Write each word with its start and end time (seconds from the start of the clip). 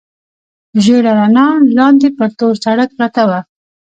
ژېړه 0.83 1.11
رڼا، 1.19 1.47
لاندې 1.77 2.09
پر 2.17 2.29
تور 2.37 2.55
سړک 2.65 2.89
پرته 2.99 3.21
وه. 3.29 3.39